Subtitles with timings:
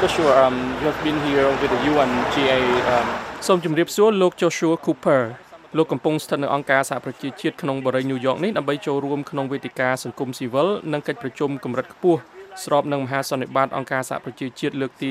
[0.00, 2.60] Joshua, um, you have been here with the UNGA.
[2.94, 3.06] Um...
[3.46, 5.22] សូមជម្រាបសួរលោក Joshua Cooper
[5.76, 12.20] លោកកំពុងស្ថិតនៅអង្គការសហប្រជាជាតិក្នុងបរិយាញូវយ៉កនេះដើម្បីចូលរួមក្នុងវេទិកាសង្គមស៊ីវិលនិងកិច្ចប្រជុំកម្រិតខ្ពស់
[12.64, 15.10] ស្របនឹងមហាសន្និបាតអង្គការសហប្រជាជាតិលើកទី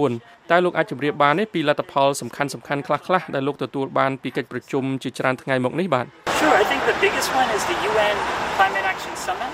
[0.00, 6.06] 74តើលោកអាចជម្រាបបានទេពីលទ្ធផលសំខាន់សំខាន់ខ្លះៗដែលលោកទទួលបានពីកិច្ចប្រជុំជាច្រើនថ្ងៃមកនេះបាទ
[6.40, 8.16] Sure I think the biggest one is the UN
[8.56, 9.52] Climate Action Summit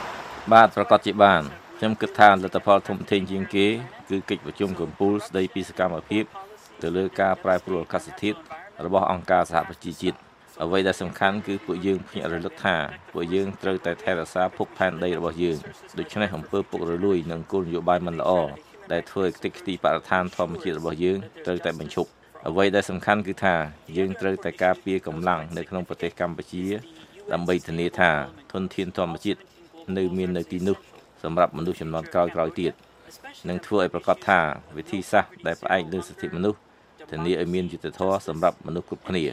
[0.53, 3.67] បាទប្រកាសជាបាន ខ្ញុំគិតថាលទ្ធផលធំធេងជាងគេ
[4.11, 6.25] គឺកិច្ចប្រជុំកំពូលស្ដីពីសកម្មភាព
[6.82, 8.39] ទៅលើការប្រែប្រួលអាកាសធាតុ
[8.87, 10.18] របស់អង្គការសហប្រជាជាតិ
[10.63, 12.77] អ្វីដែលសំខាន់គឺពួកយើងភ្ញាក់រលឹកថា
[13.13, 15.59] ពួកយើងត្រូវតែថែរក្សាភពផែនដីរបស់យើង
[15.99, 18.32] ដូច្នេះអំពើពុករលួយនិងគោលនយោបាយមិនល្អ
[18.93, 22.11] ដែលធ្វើឲ្យខ្ទេចខ្ទីបរិស្ថានធម្មជាតិរបស់យើងត្រូវតែបញ្ឈប់
[22.49, 23.54] អ្វីដែលសំខាន់គឺថា
[23.96, 26.65] យើងត្រូវតែការពារកម្លាំងនៅក្នុងប្រទេសកម្ពុជា
[27.32, 28.11] ដើម្បីធានាថា
[28.53, 29.41] ធនធានធម្មជាតិ
[29.96, 30.79] នៅមាននៅទីនោះ
[31.25, 32.73] សម្រាប់មនុស្សចំនួនក្រោយៗទៀត
[33.48, 34.41] និងធ្វើឲ្យប្រកាសថា
[34.77, 36.59] វិធីសាស្ត្រដែលផ្អែកលើសិទ្ធិមនុស្ស
[37.11, 39.25] ធានាឲ្យមានយុត្តិធម៌សម្រាប់មនុស្សគ្រប់គ្នា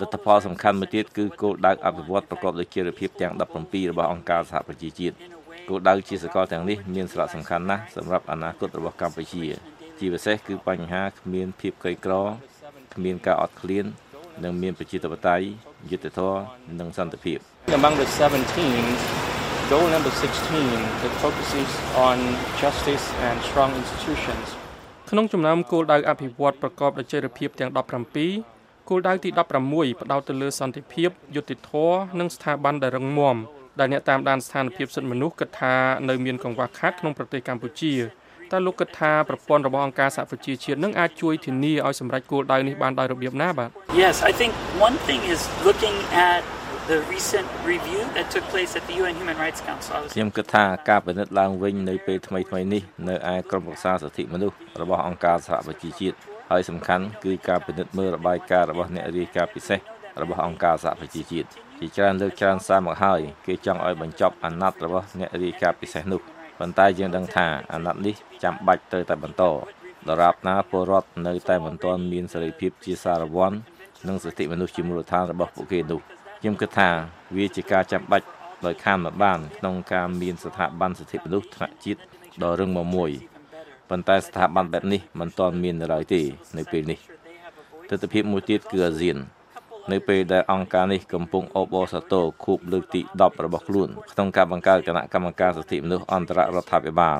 [0.00, 5.16] លទ្ធផលសំខាន់មួយទៀតគឺគោលដៅអភិវឌ្ឍប្រកបដោយចីរភាពទាំង17របស់អង្គការសហប្រជាជាតិ
[5.68, 9.44] គោលដៅជាសកលទាំងនេះមានសារៈសំខាន់ណាស់សម្រាប់អនាគតរបស់កម្ពុជា
[9.98, 12.14] ជាពិសេសគឺបញ្ហាគ្មានភាពក្រីក្រ
[12.94, 13.84] គ្មានការអត់ឃ្លាន
[14.44, 15.44] និងមានប្រជាធិបតេយ្យ
[15.90, 16.40] យុត្តិធម៌
[16.80, 17.38] និងសន្តិភាព
[17.78, 19.37] Among the 17
[19.70, 20.22] goal number 16
[21.02, 21.68] that focuses
[22.06, 22.16] on
[22.62, 24.46] justice and strong institutions
[25.10, 27.70] ក្នុងចំណោមគោលដៅអភិវឌ្ឍប្រកបដោយចីរភាពទាំង
[28.28, 29.30] 17គោលដៅទី
[29.66, 33.36] 16ផ្ដោតទៅលើសន្តិភាពយុត្តិធម៌និងស្ថាប័នដែលរឹងមាំ
[33.78, 35.74] ដែលអ្នកតាមដានស្ថានភាពសិទ្ធិមនុស្សគិតថា
[36.08, 37.94] នៅមានកង្វះខាតក្នុងប្រទេសកម្ពុជា
[38.52, 43.70] តើលោកគិតថាប្រព័ន្ធរបស់អង្គការសហប្រជាជាតិនឹងអាចជួយធានាឲ្យសម្រេចគោលដៅនេះបានដោយរបៀបណាបាទ
[44.02, 44.52] Yes I think
[44.86, 45.96] one thing is looking
[46.28, 46.40] at
[46.88, 56.16] the recent review that took place at the UN Human Rights Council ខ្ញុំគិតថាការពិនិត្យឡើងវិញនៅពេលថ្មីថ្មីនេះនៅឯក្រុមប្រឹក្សាសិទ្ធិមនុស្សរបស់អង្គការសហប្រជាជាតិ
[56.50, 59.78] ហើយសំខាន់គឺការពិនិត្យមើលរបាយការណ៍របស់អ្នករាយការណ៍ពិសេស
[60.22, 61.48] របស់អង្គការសហប្រជាជាតិ
[61.80, 66.20] ជាច្រើនលើកច្រើនសារមកហើយគេចង់ឲ្យបញ្ចប់អាណត្តិរបស់អ្នករាយការណ៍ពិសេសនោះ
[66.58, 69.42] ប៉ុន្តែយើងដឹងថាអាណត្តិនេះចាំបាច់ត្រូវតែបន្ត
[70.08, 73.52] ដរាបណាពលរដ្ឋនៅតែមិនទាន់មានសេរីភាពជាសារវ័ន
[74.08, 76.00] និងសិទ្ធិមនុស្សជាមូលដ្ឋានរបស់ពួកគេនោះ
[76.40, 76.90] ខ្ញុំគិតថា
[77.36, 78.26] វាជាការចាំបាច់
[78.66, 82.00] ដោយខានមកបាន ក្នុងការមានស្ថាប័នសិទ្ធិមនុស្សថ្នាក់ជាតិ
[82.42, 83.10] ដ៏រឹងមាំមួយ
[83.90, 86.22] ប៉ុន្តែស្ថាប័នបែបនេះមិនទាន់មាននៅឡើយទេ
[86.56, 86.98] នៅពេលនេះ
[87.88, 89.18] ទស្សនវិជ្ជាមួយទៀតគឺអាស៊ាន
[89.92, 97.18] នៅពេលដែលអង្គការនេះកំពុងអបអរសាទរខួបលើកទី10របស់ខ្លួនក្នុងការបង្កើតគណៈកម្មការសិទ្ធិមនុស្សអន្តររដ្ឋាភិបាល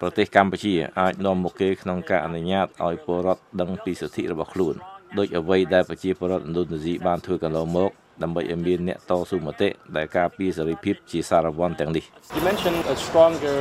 [0.00, 4.74] ប្រទេសកម្ពុជាអាចនាំមុខគេក្នុងការអនុញ្ញាតឲ្យពលរដ្ឋដឹងពីសិទ្ធិរបស់ខ្លួន
[5.18, 7.92] ដោយអ្វីដែលប្រជាពលរដ្ឋឥណ្ឌូនេស៊ីបានធ្វើកន្លងមក
[8.22, 12.04] ដើម្បីឲ្យមានអ្នកតស៊ូមតិដែលការពារសេរីភាពជាសារវ័នទាំងនេះ
[12.36, 13.58] You mentioned a stronger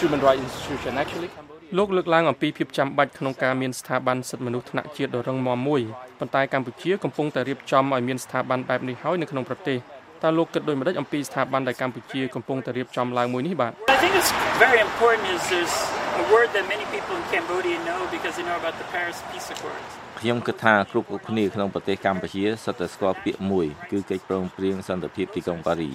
[0.00, 1.30] human rights institution actually
[1.78, 5.82] លោកលើកឡើងអំពីភាពចាំបាច់ក្នុងការមានស្ថាប័នសិទ្ធិមនុស្សថ្នាក់ជាតិដ៏រឹងមាំមួយ
[6.18, 9.78] ប៉ុន្តែកម្ពុជាកំពុងតែរៀបចំឲ្យមានស្ថាប័នបែបនេះហើយនៅក្នុងប្រទេស
[10.22, 14.30] តើលោកគិតដូចម្តេចអំពីស្ថាប័នដែលកម្ពុជាកំពុងតែរៀបចំឡើងមួយនេះបាទ I think it's
[14.64, 15.74] very important is there's
[16.22, 19.48] a word that many people in Cambodia know because they know about the Paris Peace
[19.54, 19.90] Accords
[20.20, 25.90] ខ្ញុំគិតថាគ្រប់គ្រប់គ្នាក្នុងប្រទេសកម្ពុជាសុទ្ធតែស្គាល់ពាក្យមួយគឺកិច្ចព្រមព្រៀងសន្តិភាពទីក្រុងប៉ារី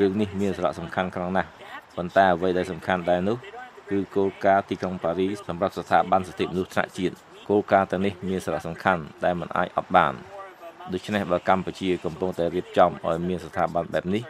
[0.00, 1.48] រឿងនេះមានសារៈសំខាន់ខ្លាំងណាស់
[1.96, 3.36] ប៉ុន្តែអ្វីដែលសំខាន់ដែរនោះ
[3.90, 7.14] គឺគោលការណ៍ទីក្រុងប៉ារីសម្រាប់ស្ថាប័នសិទ្ធិមនុស្សថ្នាក់ជាតិ
[7.48, 10.12] គោលការណ៍ទាំងនេះមានសារៈសំខាន់ដែលមិនអាចអត់បាន
[10.92, 14.22] ដូច្នេះបើកម្ពុជាកំពុងតែរៀបចំឲ្យមានស្ថាប័នបែបនេះ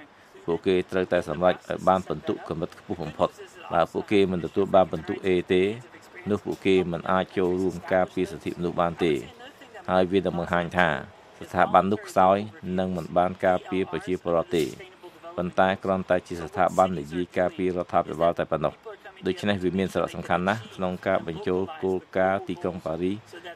[0.47, 3.31] ពួកគេត្រូវតែសម្រេចឲ្យបានពិន្ទុកម្រិតខ្ពស់បំផុត
[3.73, 5.63] បើពួកគេមិនទទួលបានពិន្ទុ A ទេ
[6.31, 9.13] នោះពួកគេមិនអាចចូលរួមការពារសិទ្ធិមនុស្សបានទេ
[9.91, 10.89] ហើយវានឹងបង្ហាញថា
[11.39, 12.37] ស្ថាប័ននោះខ្សោយ
[12.79, 14.65] និងមិនបានការពារប្រជាពលរដ្ឋទេ
[15.37, 18.75] ប៉ុន្តែគ្រាន់តែជាស្ថាប័ននយោបាយការពាររដ្ឋាភិបាលតែប៉ុណ្ណោះ
[19.27, 23.13] ដូច្នេះវាមានសារៈសំខាន់ណាស់ក្នុងការបញ្ចូលគោលការណ៍ទីក្រុងប៉ារី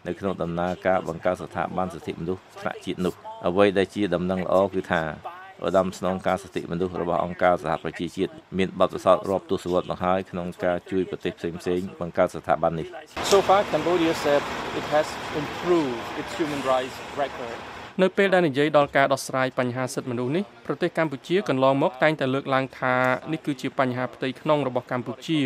[0.06, 3.14] នៅក្នុងដំណើរការបង្កើតស្ថាប័នសិទ្ធិមនុស្សថ្នាក់ជាតិនោះ
[3.46, 5.02] អ្វីដែលជាដំណឹងល្អគឺថា
[5.66, 12.86] ឧត្តមស្នងការសិទ្ធិមនុស្សរបស់អង្គការសហប្រជាជាតិមានបទពិសោធន៍រាប់ទសវត្សរ៍មកហើយក្នុងការជួយប្រទេសផ្សេងៗបង្កើតស្ថាប័ននេះ
[13.32, 14.42] So far Cambodia said
[14.80, 15.08] it has
[15.40, 17.56] improved its human rights record
[18.02, 22.94] នៅពេលដែលនិយាយដល់ការដោះស្រាយបញ្ហាសិទ្ធិមនុស្សនេះប្រទេសកម្ពុជាកន្លងមកតែងតែលើកឡើងថា
[23.32, 25.40] នេះគឺជាបញ្ហាផ្ទៃក្នុងរបស់កម្ពុជា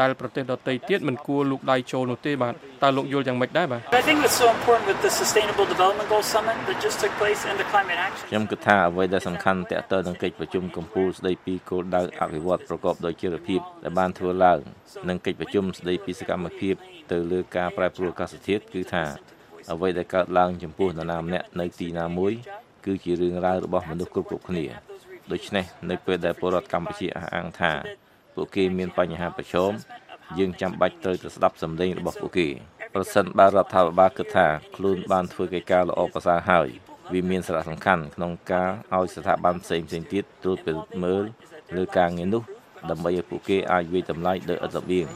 [0.00, 7.12] ដែលប្រទេសដទៃទៀតមិនគួរលូកដៃចូលនោះទេបាទតើលោកយល់យ៉ាងម៉េចដែរបាទ I think it's so important with the Sustainable Development Goals Summit that just took
[7.22, 14.58] place and the climate action ខ្ញុំគិតថាអ្វីដែលសំខាន់តេតទៅនឹងកិច្ចប្រជុំកំពូលស្ដីពីគោលដៅអភិវឌ្ឍប្រកបដោយចីរភាពដែលបានធ្វើឡើង
[15.08, 16.74] និងកិច្ចប្រជុំស្ដីពីសកម្មភាព
[17.12, 19.04] ទៅលើការប្រែប្រួលអាកាសធាតុគឺថា
[19.72, 22.32] អ្វីដែលកើតឡើងចំពោះនរណាម្នាក់នៅទីណាមួយ
[22.86, 24.66] គឺជារឿងរ៉ាវរបស់មនុស្សគ្រប់គ្រប់គ្នា
[25.32, 27.72] ដូច្នេះនៅពេលដែលពលរដ្ឋកម្ពុជាអះអាងថា
[28.34, 29.72] ពួកគេមានបញ្ហាប្រឈម
[30.38, 32.48] យើងចាំបាច់ត្រូវតែស្ដាប់សម្លេងរបស់ពួកគេ
[32.94, 34.46] ប្រសិនបើរដ្ឋាភិបាលគិតថា
[34.76, 36.68] ខ្លួនបានធ្វើកិច្ចការល្អប្រសើរហើយ
[37.12, 41.24] វាមានសារៈសំខាន់ក្នុងការឲ្យស្ថាប័នផ្សេងផ្សេងទៀតត្រួតពិនិត្យមើល
[41.76, 42.42] លើការងារនោះ
[42.90, 45.06] ដើម្បីឲ្យពួកគេអាចវិយតម្លៃដោយឥតរបៀង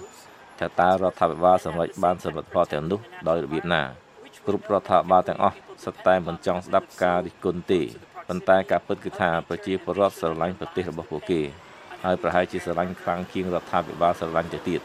[0.59, 3.82] ថាតើរដ្ឋាភិបាលសម្រេចបានសមិទ្ធផលទាំងនោះដោយរបៀបណា
[4.47, 7.81] គ្រប់រដ្ឋាភិបាលទាំងអស់សុទ្ធតែមិនចង់ស្ដាប់ការរិះគន់ទេ
[8.29, 11.41] ប៉ុន្តែការពិតគឺថាប្រជាពលរដ្ឋស្រឡាញ់ប្រទេសរបស់ពួកគេ
[12.05, 14.81] ហើយប្រហែលជាស្រឡាញ់ខ្លាំងជាងរដ្ឋាភិបាលស្រឡាញ់ទៅទៀត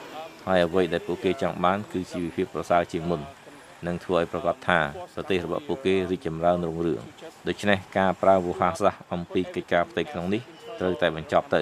[0.48, 3.22] ហើយអ្វីដែលពួកគេចង់បានគឺជីវភាពប្រសើរជាងមុន
[3.88, 4.80] និងធ្វើឲ្យប្រកាសថា
[5.16, 7.02] ប្រទេសរបស់ពួកគេរីកចម្រើនរុងរឿង
[7.48, 10.42] ដូច្នេះការប្រើវោហារសាស្ត្រអំពីកិច្ចការផ្ទៃក្នុងនេះ
[10.80, 11.62] ត្រូវតែបញ្ចប់ទៅ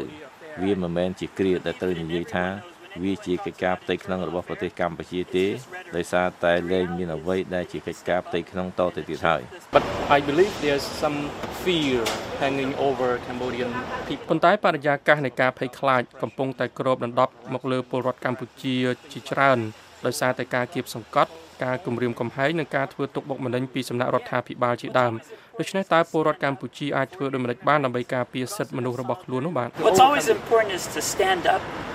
[0.62, 2.46] វាមិនមែនជាគ្រាដែលត្រូវនិយាយថា
[3.04, 5.46] វាជាកិច្ចការផ្ទៃក្នុងរបស់ប្រទេសកម្ពុជាទេ
[5.96, 9.42] ដោយសារតែលែងមានអ្វីដែលជាកិច្ចការផ្ទៃក្នុងតទៅទៀតហើយ
[9.76, 9.84] But
[10.18, 11.18] I believe there's some
[11.64, 12.00] fear
[12.44, 13.72] hanging over Cambodian
[14.08, 14.26] people.
[14.30, 18.76] ប៉ុន្តែបរិយាកាសនៃការភ័យខ្លាចកំពុងតែគ្របដណ្ដប់មកលើពលរដ្ឋកម្ពុជា
[19.12, 19.60] ជាច្រើន
[20.06, 21.32] ដោយសារតែការគៀបសង្កត់
[21.64, 25.14] ការគំរាមកំហែងនិងការធ្វើទុកបុកម្នេញពីសំណាក់រដ្ឋាភិបាលជាដើម
[25.60, 29.70] ដូច្នេះតើពលរដ្ឋកម្ពុជាអាចធ្វើដូចម្តេចបានដើម្បីការពារសិទ្ធិមនុស្សរបស់ខ្លួននោះបាទ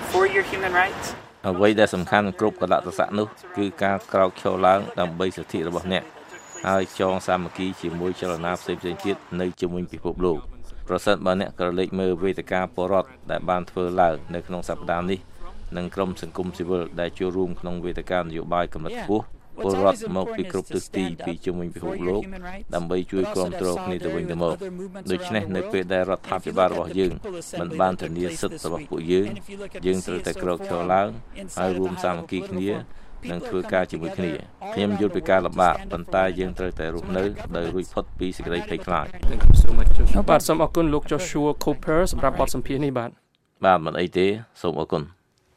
[0.06, 1.06] What's always important is to stand up for your human rights.
[1.49, 3.26] អ្វីដែលសំខាន់គ្រប់កលៈទេសៈនោះ
[3.56, 6.05] គឺការក្រោកឈរឡើងដើម្បីសិទ្ធិរបស់អ្នក
[6.69, 10.38] ហើយចងសាមគ្គីជាមួយចលនាផ្សេងៗទៀតនៅជាមួយពិភពលោក
[10.88, 15.19] ប្រសិនបើអ្នកក្រឡេកមើលវេទិកាបរដ្ឋដែលបានធ្វើឡើងនៅក្នុងសប្តាហ៍នេះ
[15.76, 19.25] និងក្រុមសង្គមស៊ីវិលដែលចូលរួមក្នុងវេទិកានយោបាយកម្រិតខ្ពស់
[19.64, 22.23] ពលរដ្ឋមកពីគ្រប់ទិសទីពីជុំវិញពិភពលោក
[22.75, 24.55] ដើម្បីជួយគ្រប់គ្រងគ្នាទៅវិញទៅមក
[25.12, 27.12] ដូច្នេះនៅពេលដែលរដ្ឋាភិបាលរបស់យើង
[27.61, 29.26] មិនបានធានាសិទ្ធិរបស់ពួកយើង
[29.87, 31.08] យើងត្រូវតែក្រោកឈរឡើង
[31.58, 32.70] ហើយរួមសាមគ្គីគ្នា
[33.31, 34.32] និងធ្វើការជាមួយគ្នា
[34.75, 37.25] ខ្ញុំយល់ពីការលំបាកប៉ុន្តែយើងត្រូវតែរស់នៅ
[37.56, 39.91] ដោយរួចផុតពីសេចក្តីភ័យខ្លាច Thank you so much.
[39.97, 40.23] Joshua.
[40.31, 43.11] បាទសូមអរគុណលោក Joshua Cooper សម្រាប់បទសម្ភាសន៍នេះបាទ
[43.64, 44.26] បាទមិនអីទេ
[44.62, 45.02] សូមអរគុណ